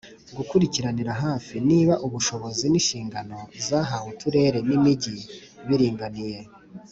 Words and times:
gukurikiranira 0.37 1.11
hafi 1.23 1.55
niba 1.69 1.93
ubushobozi 2.05 2.65
n'inshingano 2.69 3.37
zahawe 3.67 4.07
uturere 4.13 4.57
n'imijyi 4.67 5.15
biringaniye 5.67 6.39